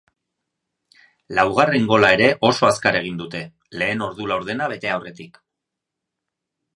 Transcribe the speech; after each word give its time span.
Laugarren 1.39 1.83
gola 1.91 2.09
ere 2.15 2.29
oso 2.49 2.67
azkar 2.69 2.97
egin 3.01 3.19
dute, 3.19 3.41
lehen 3.81 4.01
ordu 4.07 4.31
laurdena 4.31 4.71
bete 4.73 4.91
aurretik. 4.95 5.39